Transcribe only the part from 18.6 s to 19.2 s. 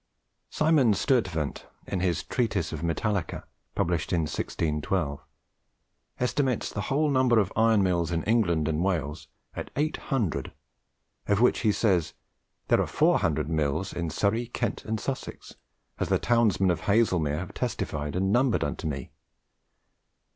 unto me."